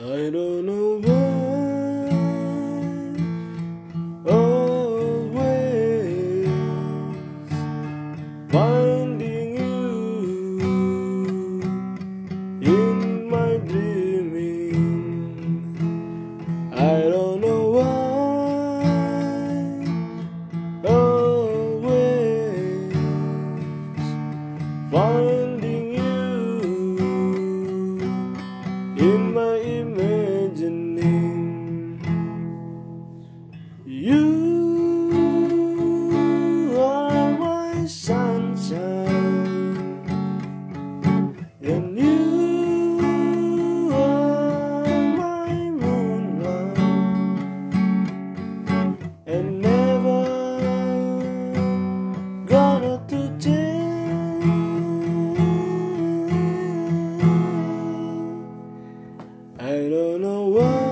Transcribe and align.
I 0.00 0.30
don't 0.30 0.64
know 0.64 1.00
why. 1.02 2.08
Always 4.32 6.46
finding 8.48 9.56
you 9.58 10.70
in 12.62 13.28
my 13.28 13.56
dreaming. 13.66 15.10
I 16.72 17.00
don't 17.00 17.40
know 17.40 17.70
why. 17.76 18.84
Always 20.88 22.94
finding 24.92 25.57
in 28.98 29.32
my 29.32 29.56
imagining. 29.56 30.17
I 59.60 59.88
don't 59.90 60.20
know 60.20 60.46
why. 60.46 60.87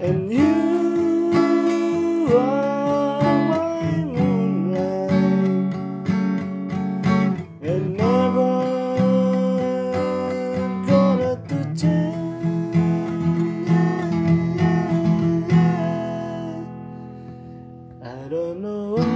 And 0.00 0.32
you 0.32 2.28
are 2.34 3.20
my 3.22 3.82
moonlight, 4.06 5.74
and 7.60 7.96
never 7.98 8.52
gonna 10.86 11.36
to 11.48 11.58
change. 11.76 12.78
I 18.02 18.28
don't 18.30 18.56
know 18.62 18.94
why. 18.96 19.06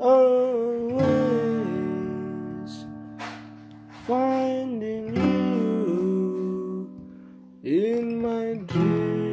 Always 0.00 1.12
finding 4.06 5.14
you 5.14 5.21
in 7.62 8.20
my 8.20 8.54
dreams. 8.66 9.31